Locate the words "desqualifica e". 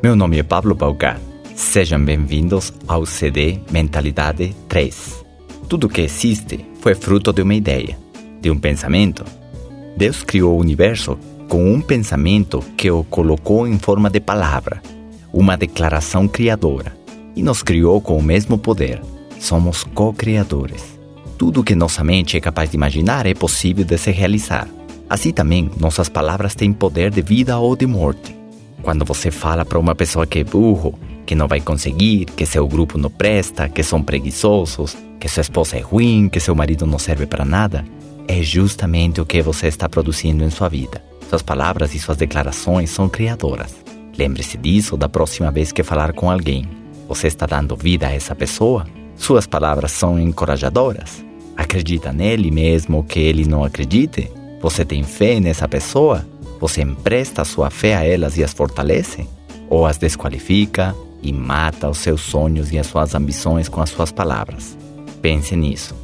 59.96-61.32